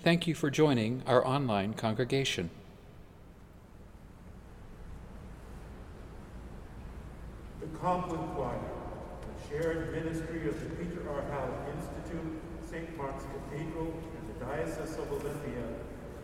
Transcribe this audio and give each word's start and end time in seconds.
Thank 0.00 0.28
you 0.28 0.34
for 0.36 0.48
joining 0.48 1.02
our 1.08 1.26
online 1.26 1.74
congregation. 1.74 2.50
The 7.60 7.66
Compline 7.76 8.28
Choir, 8.36 8.60
the 9.22 9.48
shared 9.48 9.92
ministry 9.92 10.48
of 10.48 10.54
the 10.60 10.76
Peter 10.76 11.02
R. 11.10 11.22
Hallock 11.32 11.66
Institute, 11.74 12.40
St. 12.70 12.96
Mark's 12.96 13.24
Cathedral, 13.24 13.92
and 13.92 14.34
the 14.36 14.44
Diocese 14.46 14.98
of 14.98 15.10
Olympia, 15.10 15.66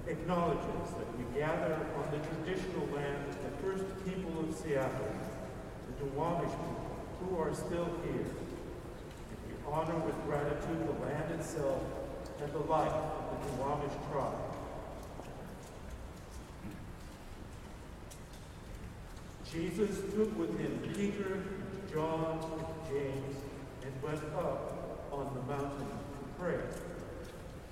acknowledges 0.06 0.94
that 0.96 1.18
we 1.18 1.24
gather 1.36 1.74
on 1.74 2.10
the 2.12 2.24
traditional 2.28 2.86
land 2.94 3.28
of 3.28 3.42
the 3.42 3.50
first 3.60 3.84
people 4.04 4.38
of 4.38 4.54
Seattle, 4.54 5.10
the 5.88 6.04
Duwamish 6.04 6.46
people, 6.46 6.96
who 7.18 7.38
are 7.38 7.52
still 7.52 7.90
here. 8.04 8.22
And 8.22 9.38
we 9.48 9.54
honor 9.66 9.98
with 9.98 10.14
gratitude 10.26 10.86
the 10.86 11.04
land 11.04 11.32
itself 11.32 11.82
and 12.42 12.52
the 12.52 12.58
life 12.70 12.92
of 12.92 13.24
the 13.30 13.62
Duwamish 13.62 14.10
tribe. 14.10 14.44
Jesus 19.50 20.00
took 20.12 20.36
with 20.36 20.58
him 20.58 20.80
Peter, 20.96 21.42
John, 21.92 22.40
James, 22.90 23.36
and 23.84 24.02
went 24.02 24.24
up 24.34 25.08
on 25.12 25.32
the 25.34 25.42
mountain 25.52 25.86
to 25.86 26.24
pray. 26.40 26.58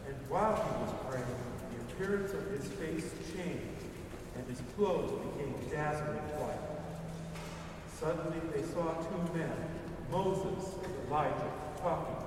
And 0.06 0.16
while 0.28 0.54
he 0.54 0.84
was 0.84 0.94
praying, 1.10 1.26
the 1.72 1.92
appearance 1.92 2.32
of 2.32 2.50
his 2.50 2.68
face 2.72 3.10
changed, 3.34 3.82
and 4.36 4.46
his 4.46 4.62
clothes 4.76 5.10
became 5.10 5.54
dazzling 5.70 6.22
white. 6.38 6.72
Suddenly 7.98 8.38
they 8.54 8.62
saw 8.62 8.94
two 8.94 9.36
men, 9.36 9.52
Moses 10.10 10.74
and 10.84 11.08
Elijah, 11.08 11.50
talking 11.80 12.21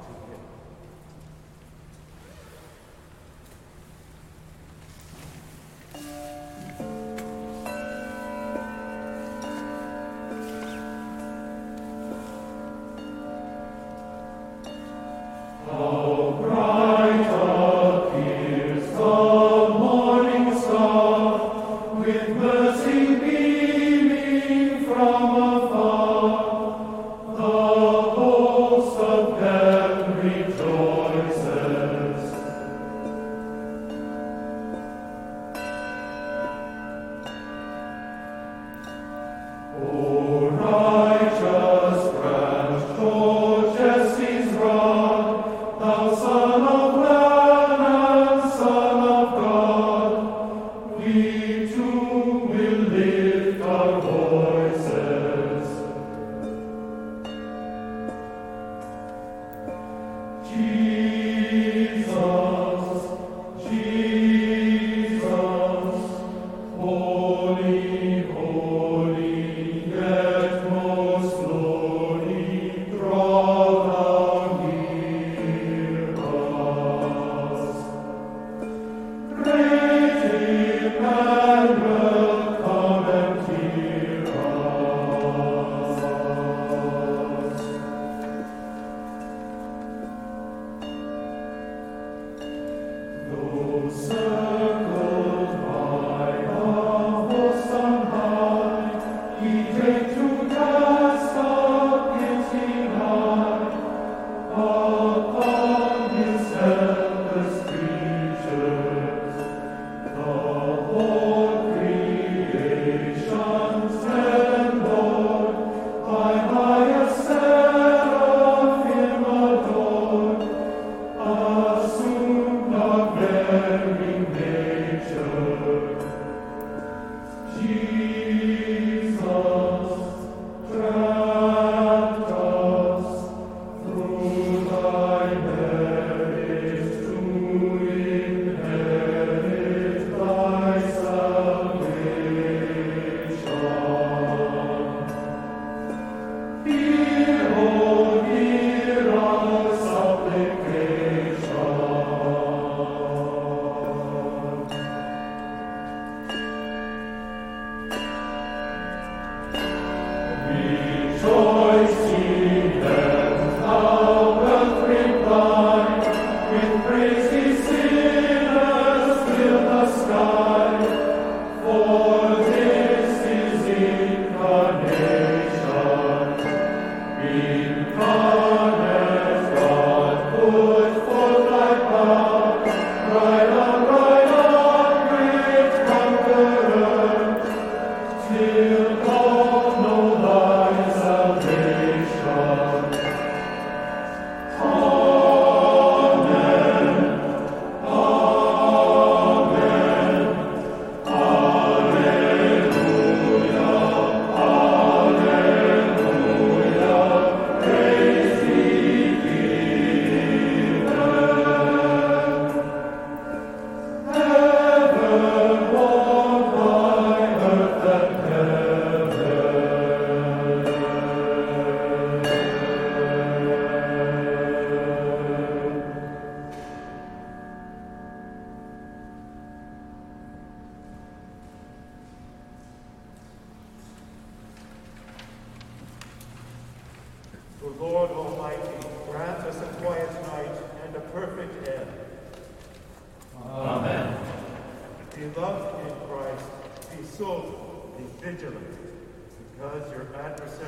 Aleluia. 137.56 137.95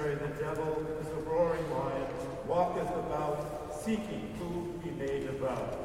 adversary, 0.07 0.15
the 0.15 0.43
devil, 0.43 0.85
is 1.01 1.07
a 1.07 1.29
roaring 1.29 1.71
lion, 1.71 2.07
walketh 2.47 2.89
about, 2.89 3.73
seeking 3.81 4.33
whom 4.39 4.79
he 4.83 4.91
may 4.91 5.19
devour. 5.19 5.77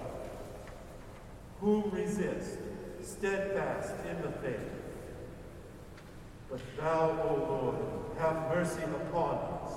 Who 1.61 1.85
resist, 1.93 2.59
steadfast 3.03 3.95
in 4.09 4.23
the 4.23 4.31
faith? 4.39 4.71
But 6.51 6.61
thou, 6.77 7.11
O 7.11 7.35
Lord, 7.49 7.77
have 8.19 8.49
mercy 8.55 8.83
upon 8.83 9.37
us. 9.37 9.73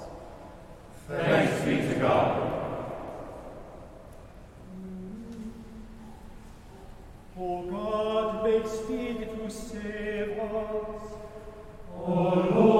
Thanks 1.07 1.63
be 1.63 1.77
to 1.77 1.99
God. 1.99 2.61
O 7.37 7.63
God, 7.63 8.43
make 8.45 8.65
speed 8.65 9.29
to 9.37 9.49
save 9.51 10.39
us. 10.39 11.01
O 11.97 12.49
Lord, 12.53 12.74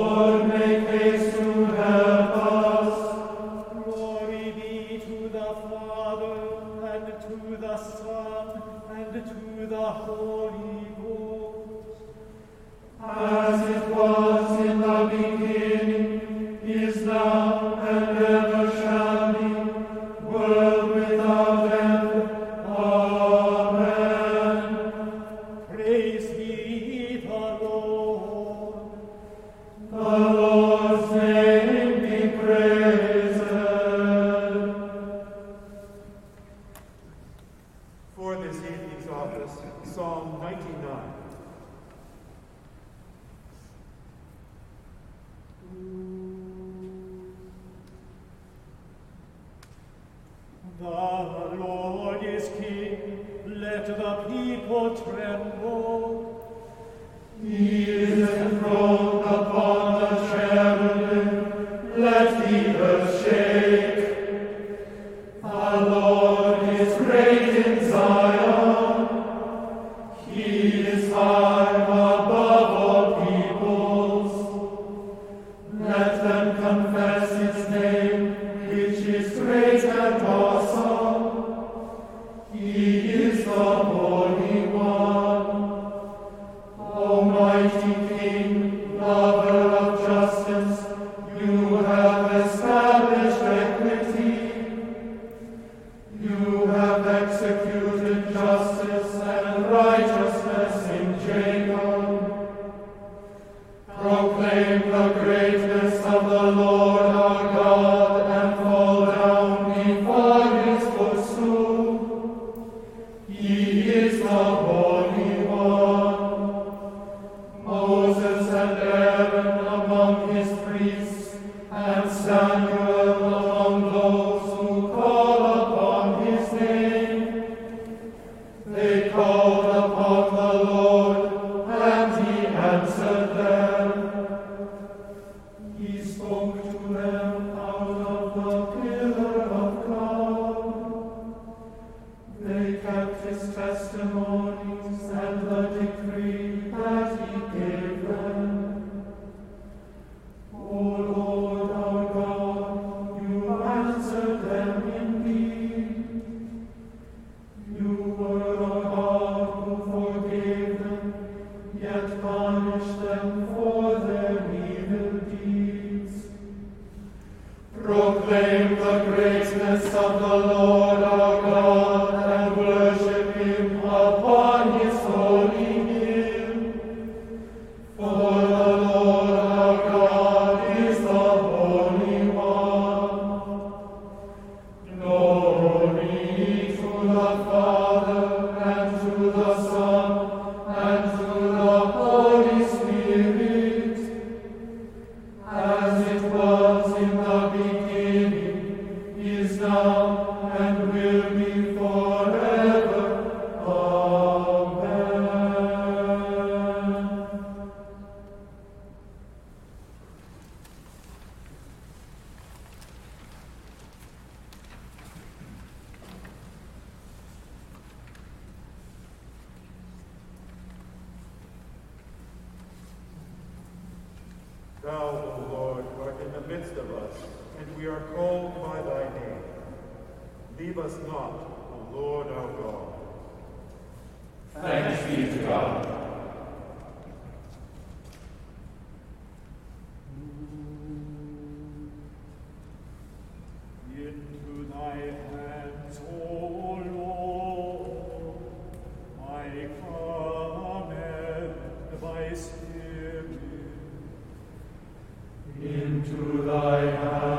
into 256.08 256.44
thy 256.44 256.82
hand. 256.82 257.35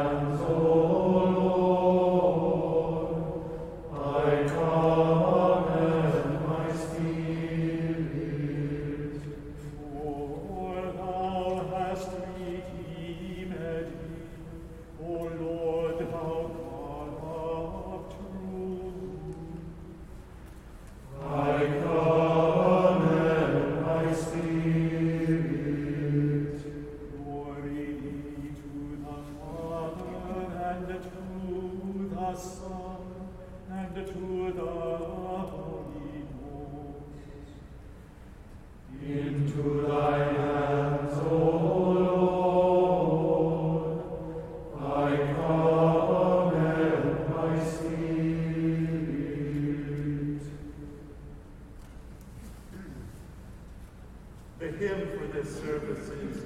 The 54.59 54.69
hymn 54.69 55.19
for 55.19 55.27
this 55.27 55.55
service 55.61 56.09
is 56.09 56.45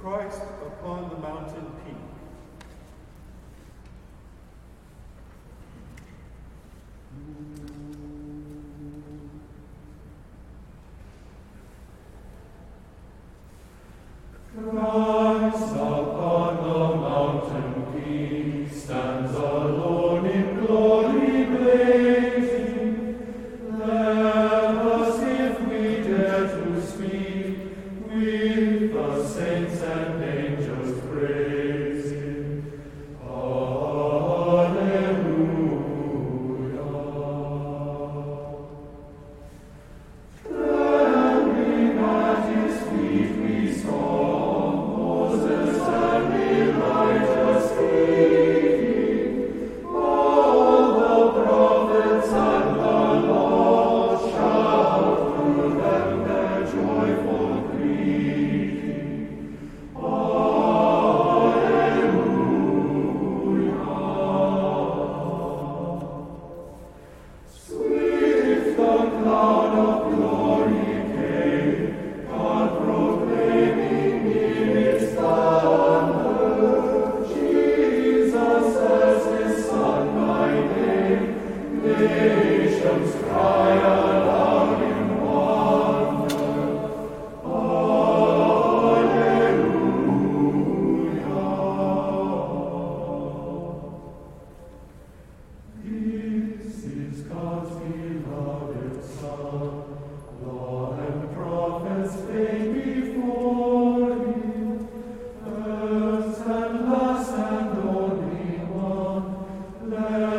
Christ 0.00 0.42
upon 0.66 1.08
the 1.08 1.16
Mountain 1.16 1.66
Peak. 1.84 1.94
Mm 7.16 7.34
-hmm. 7.36 7.83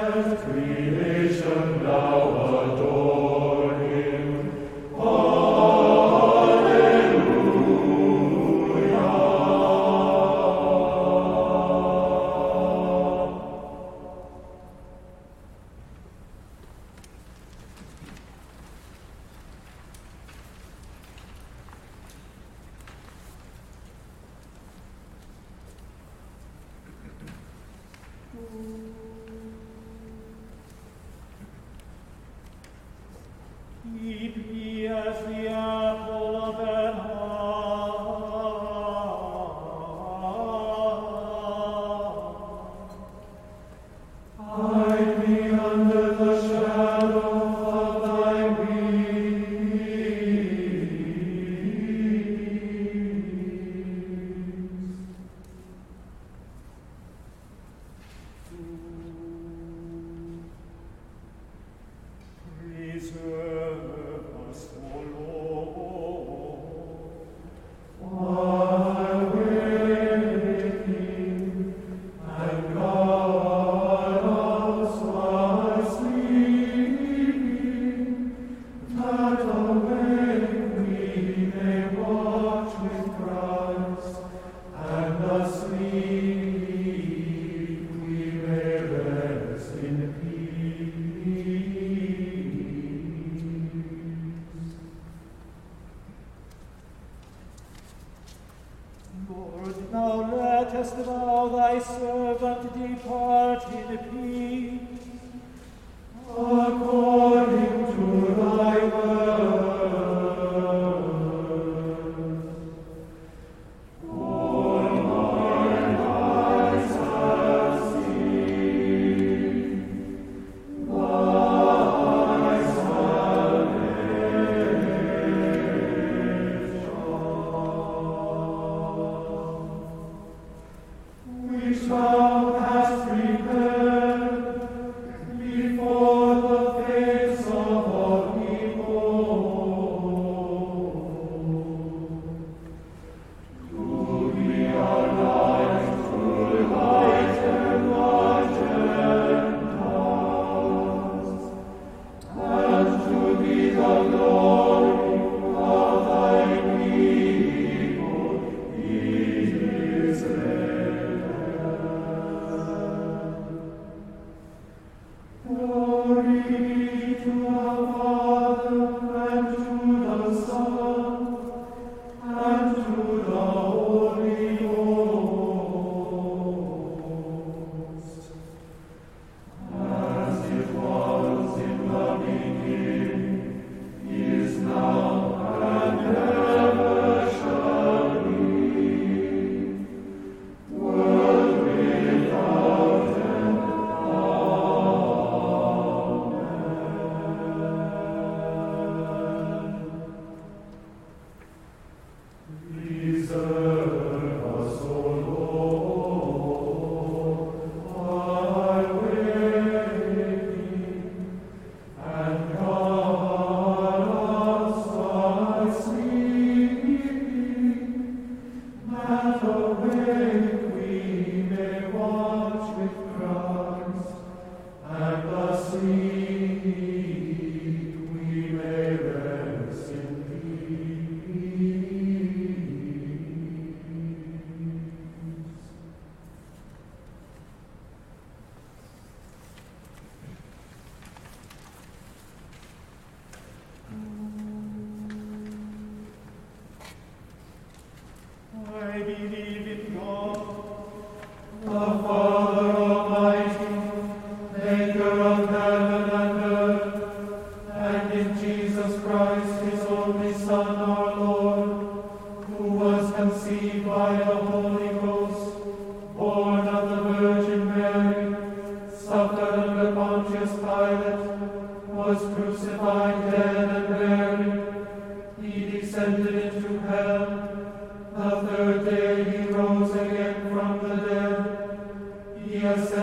earth 0.06 0.44
three. 0.44 0.75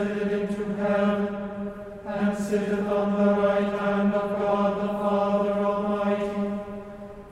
ascended 0.03 0.33
into 0.33 0.65
heaven, 0.75 1.73
and 2.07 2.37
sitteth 2.37 2.89
on 2.89 3.13
the 3.25 3.35
right 3.41 3.81
hand 3.81 4.15
of 4.15 4.39
God 4.39 4.83
the 4.83 4.89
Father 4.89 5.53
Almighty. 5.53 6.61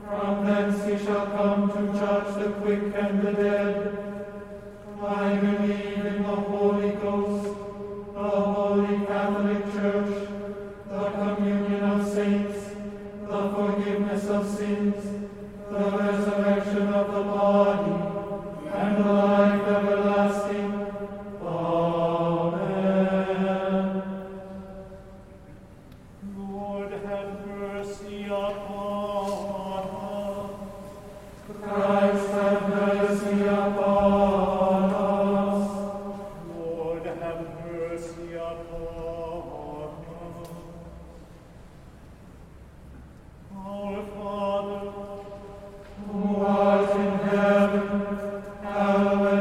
From 0.07 0.45
thence 0.45 0.85
he 0.85 1.05
shall 1.05 1.27
come 1.27 1.69
to 1.69 1.99
judge 1.99 2.35
the 2.35 2.51
quick 2.61 2.93
and 2.95 3.21
the 3.21 3.31
dead. 3.33 3.60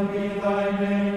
be 0.07 0.29
thy 0.41 0.71
name. 0.81 1.10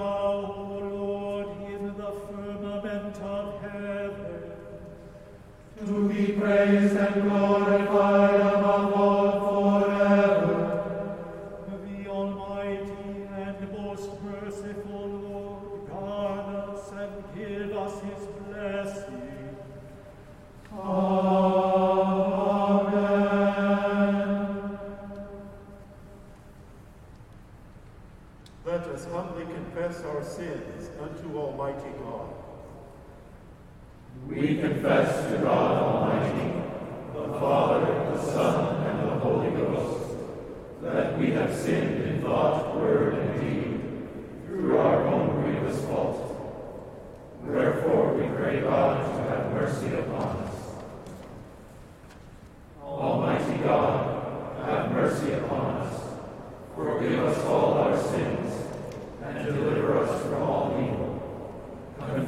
thou, 0.00 0.54
O 0.58 0.78
Lord, 0.96 1.48
in 1.70 1.86
the 1.96 2.12
firmament 2.26 3.16
of 3.22 3.60
heaven, 3.60 4.52
to 5.78 6.08
be 6.08 6.32
praised 6.32 6.96
and 6.96 7.22
glorified 7.22 8.40
above 8.40 8.89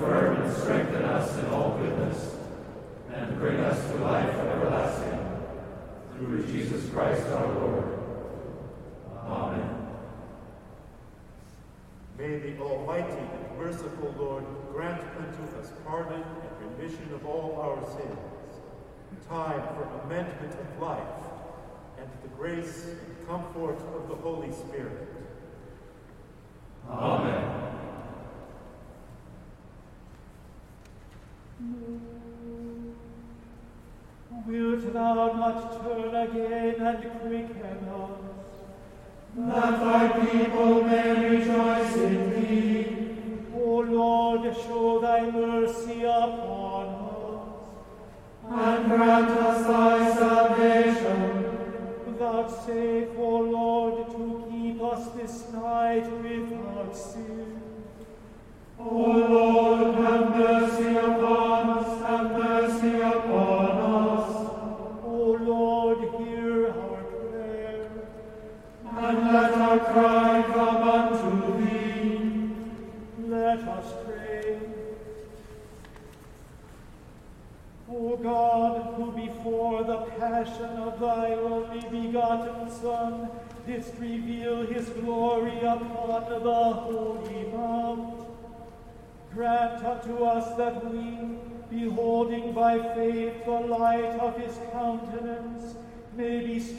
confirm 0.02 0.42
and 0.42 0.56
strengthen 0.56 1.04
us 1.04 1.38
in 1.38 1.46
all 1.46 1.78
goodness, 1.78 2.34
and 3.14 3.38
bring 3.38 3.56
us 3.60 3.90
to 3.90 3.96
life 3.98 4.34
everlasting. 4.34 5.18
Through 6.16 6.44
Jesus 6.46 6.90
Christ 6.90 7.26
our 7.28 7.46
Lord. 7.52 7.84
Amen. 9.24 9.86
May 12.18 12.38
the 12.38 12.58
Almighty 12.58 13.12
and 13.12 13.58
merciful 13.58 14.14
Lord 14.18 14.44
grant 14.72 15.02
unto 15.18 15.58
us 15.58 15.70
pardon 15.86 16.22
and 16.22 16.76
remission 16.78 17.12
of 17.14 17.24
all 17.24 17.60
our 17.60 17.84
sins, 17.92 19.28
time 19.28 19.62
for 19.74 19.88
amendment 20.04 20.52
of 20.52 20.82
life, 20.82 20.98
and 21.98 22.08
the 22.22 22.28
grace 22.36 22.86
and 22.86 23.28
comfort 23.28 23.78
of 23.94 24.08
the 24.08 24.16
Holy 24.16 24.50
Spirit. 24.50 25.08
Amen. 26.90 27.81
Wilt 34.46 34.92
thou 34.92 35.14
not 35.14 35.82
turn 35.82 36.14
again 36.14 36.74
and 36.80 37.20
quicken 37.20 37.88
us, 37.88 38.20
that 39.36 39.80
thy 39.80 40.08
people 40.26 40.82
may 40.82 41.28
rejoice 41.28 41.96
in 41.96 42.30
thee? 42.30 42.86
O 43.54 43.78
Lord, 43.80 44.54
show 44.56 45.00
thy 45.00 45.30
mercy 45.30 46.02
upon 46.02 46.86
us, 47.14 47.56
and 48.50 48.86
grant 48.86 49.30
us 49.30 49.66
thy 49.66 50.14
salvation. 50.14 51.42
Vouchsafe, 52.18 53.16
O 53.16 53.38
Lord, 53.40 54.10
to 54.10 54.48
keep 54.50 54.82
us 54.82 55.08
this 55.16 55.52
night 55.52 56.06
without 56.22 56.96
sin 56.96 57.31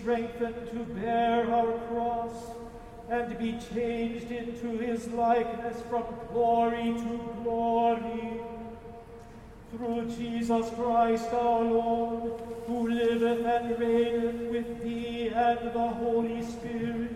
strengthened 0.04 0.70
to 0.70 0.84
bear 1.00 1.50
our 1.50 1.72
cross 1.88 2.52
and 3.10 3.40
be 3.40 3.58
changed 3.74 4.30
into 4.32 4.78
his 4.78 5.08
likeness 5.08 5.82
from 5.90 6.04
glory 6.30 6.94
to 6.94 7.20
glory. 7.42 8.42
Through 9.72 10.12
Jesus 10.18 10.70
Christ 10.76 11.30
our 11.32 11.64
Lord, 11.64 12.34
who 12.68 12.90
liveth 12.90 13.46
and 13.46 13.80
reigneth 13.80 14.52
with 14.52 14.84
thee 14.84 15.30
and 15.34 15.74
the 15.74 15.88
Holy 15.88 16.44
Spirit, 16.44 17.12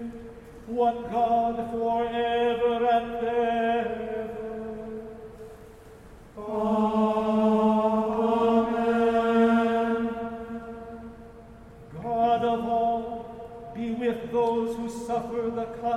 one 0.67 1.03
God 1.11 1.71
forever 1.71 2.87
and 2.87 3.27
ever. 3.27 3.66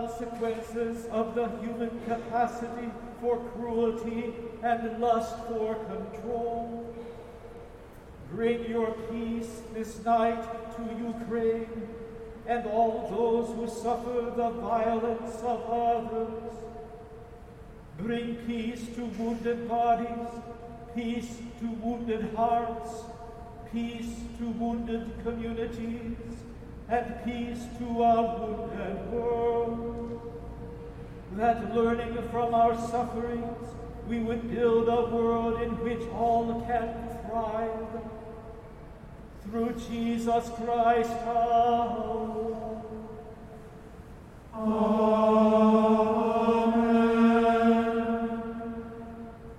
Consequences 0.00 1.06
of 1.10 1.34
the 1.34 1.46
human 1.60 1.90
capacity 2.06 2.90
for 3.20 3.36
cruelty 3.50 4.32
and 4.62 4.98
lust 4.98 5.36
for 5.46 5.74
control. 5.74 6.94
Bring 8.30 8.64
your 8.70 8.92
peace 9.10 9.60
this 9.74 10.02
night 10.04 10.42
to 10.76 10.82
Ukraine 11.04 11.88
and 12.46 12.66
all 12.66 12.94
those 13.10 13.54
who 13.54 13.82
suffer 13.82 14.32
the 14.34 14.50
violence 14.50 15.36
of 15.42 15.60
others. 15.68 16.54
Bring 17.98 18.36
peace 18.46 18.86
to 18.96 19.04
wounded 19.18 19.68
bodies, 19.68 20.28
peace 20.94 21.36
to 21.60 21.66
wounded 21.82 22.34
hearts, 22.34 22.90
peace 23.70 24.14
to 24.38 24.46
wounded 24.62 25.12
communities, 25.22 26.16
and 26.90 27.24
peace 27.24 27.66
to 27.78 28.02
our 28.02 28.36
wounded 28.38 29.12
world. 29.12 30.20
That 31.32 31.74
learning 31.74 32.18
from 32.30 32.54
our 32.54 32.76
sufferings, 32.88 33.68
we 34.08 34.18
would 34.18 34.50
build 34.52 34.88
a 34.88 35.06
world 35.06 35.62
in 35.62 35.70
which 35.84 36.02
all 36.10 36.64
can 36.66 36.92
thrive. 37.28 38.02
Through 39.44 39.74
Jesus 39.88 40.50
Christ 40.56 41.12
our 41.26 41.86
Lord. 41.86 42.56
Amen. 44.52 45.30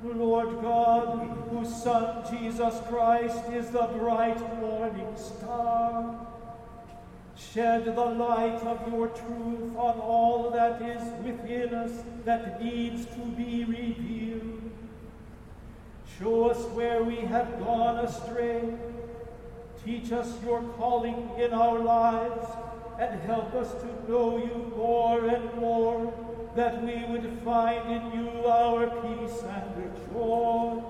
Lord 0.04 0.62
God, 0.62 1.28
whose 1.50 1.84
Son 1.84 2.24
Jesus 2.30 2.76
Christ 2.88 3.50
is 3.52 3.70
the 3.70 3.88
bright 3.98 4.40
morning 4.60 5.16
star, 5.18 6.31
shed 7.54 7.86
the 7.86 8.06
light 8.06 8.62
of 8.64 8.92
your 8.92 9.08
truth 9.08 9.76
on 9.76 10.00
all 10.00 10.52
that 10.52 10.82
is 10.82 11.02
within 11.26 11.74
us 11.74 11.92
that 12.26 12.64
needs 12.64 13.06
to 13.06 13.20
be 13.38 13.66
revealed. 13.66 14.62
Show 16.20 16.50
us 16.50 16.58
where 16.76 17.04
we 17.04 17.18
have 17.18 17.60
gone 17.60 18.06
astray. 18.06 18.74
Teach 19.84 20.12
us 20.12 20.32
your 20.46 20.62
calling 20.78 21.32
in 21.38 21.54
our 21.54 21.80
lives 21.80 22.48
and 23.00 23.20
help 23.22 23.54
us 23.56 23.72
to 23.82 24.12
know 24.12 24.38
you 24.38 24.72
more 24.78 25.26
and 25.26 25.54
more, 25.56 26.14
that 26.56 26.84
we 26.84 27.04
would 27.10 27.40
find 27.44 27.90
in 27.90 28.12
you 28.12 28.46
our 28.46 28.88
peace 28.88 29.42
and 29.42 29.92
joy. 30.12 30.82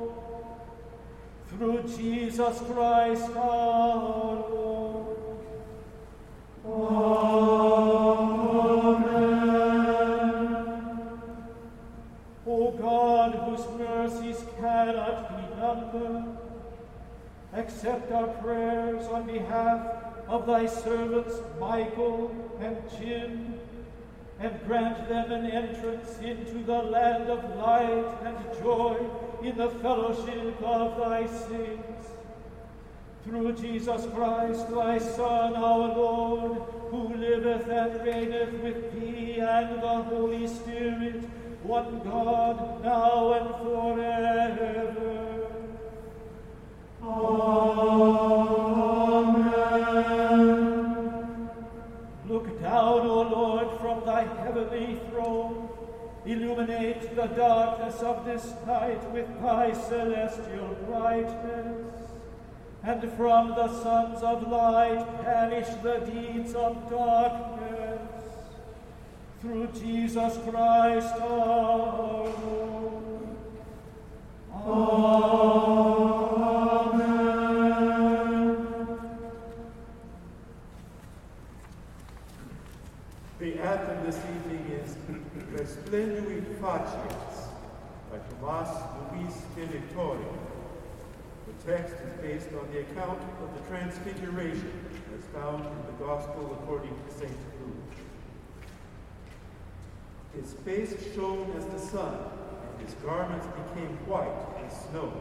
Through 1.47 1.83
Jesus 1.83 2.59
Christ 2.67 3.29
our 3.35 4.35
Lord. 4.49 5.10
Accept 17.81 18.11
our 18.11 18.27
prayers 18.27 19.07
on 19.07 19.25
behalf 19.25 19.81
of 20.27 20.45
thy 20.45 20.65
servants 20.67 21.33
Michael 21.59 22.31
and 22.59 22.77
Jim, 22.97 23.55
and 24.39 24.59
grant 24.67 25.09
them 25.09 25.31
an 25.31 25.45
entrance 25.49 26.19
into 26.19 26.63
the 26.63 26.77
land 26.77 27.29
of 27.29 27.55
light 27.55 28.05
and 28.23 28.37
joy 28.61 28.97
in 29.43 29.57
the 29.57 29.69
fellowship 29.69 30.61
of 30.61 30.97
thy 30.97 31.25
saints. 31.25 31.90
Through 33.23 33.53
Jesus 33.53 34.07
Christ, 34.15 34.69
thy 34.71 34.97
Son, 34.97 35.55
our 35.55 35.95
Lord, 35.95 36.57
who 36.89 37.15
liveth 37.15 37.67
and 37.67 38.01
reigneth 38.03 38.53
with 38.63 38.93
thee 38.93 39.39
and 39.39 39.81
the 39.81 40.03
Holy 40.03 40.47
Spirit, 40.47 41.23
one 41.61 42.01
God, 42.03 42.83
now 42.83 43.33
and 43.33 43.55
forever. 43.63 44.91
Amen. 47.03 47.51
Look 52.27 52.61
down, 52.61 53.01
O 53.05 53.21
Lord, 53.21 53.79
from 53.79 54.03
thy 54.05 54.23
heavenly 54.43 54.99
throne. 55.11 55.69
Illuminate 56.25 57.15
the 57.15 57.27
darkness 57.27 58.01
of 58.01 58.25
this 58.25 58.53
night 58.65 59.11
with 59.11 59.27
thy 59.41 59.73
celestial 59.73 60.75
brightness. 60.87 62.00
and 62.83 63.11
from 63.13 63.49
the 63.49 63.67
sons 63.83 64.23
of 64.23 64.47
light 64.47 65.05
perish 65.23 65.67
the 65.83 65.99
deeds 65.99 66.55
of 66.55 66.89
darkness. 66.89 68.01
Through 69.39 69.67
Jesus 69.67 70.39
Christ 70.49 71.13
our 71.21 72.25
Lord. 72.27 72.81
Amen. 74.63 75.01
The 83.39 83.59
anthem 83.59 84.05
this 84.05 84.17
evening 84.17 84.65
is 84.83 84.95
Resplendui 85.53 86.41
facies 86.59 87.37
by 88.11 88.17
Tomas 88.29 88.71
Luis 89.11 89.35
de 89.55 89.65
Victoria. 89.65 90.50
Text 91.65 91.93
is 91.93 92.13
based 92.21 92.47
on 92.59 92.67
the 92.71 92.79
account 92.79 93.19
of 93.41 93.53
the 93.53 93.69
Transfiguration 93.69 94.73
as 95.15 95.23
found 95.25 95.65
in 95.65 95.85
the 95.85 96.03
Gospel 96.03 96.57
according 96.61 96.89
to 96.89 97.13
St. 97.13 97.31
Luke. 97.31 97.91
His 100.33 100.53
face 100.65 100.95
shone 101.13 101.51
as 101.55 101.65
the 101.65 101.79
sun, 101.79 102.15
and 102.15 102.87
his 102.87 102.95
garments 102.95 103.45
became 103.45 103.95
white 104.07 104.33
as 104.65 104.89
snow. 104.89 105.13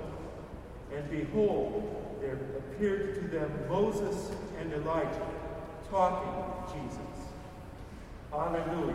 And 0.96 1.10
behold, 1.10 2.18
there 2.20 2.38
appeared 2.58 3.16
to 3.16 3.28
them 3.28 3.50
Moses 3.68 4.30
and 4.58 4.72
Elijah 4.72 5.26
talking 5.90 6.32
with 6.36 6.74
Jesus. 6.74 7.28
Alleluia. 8.32 8.94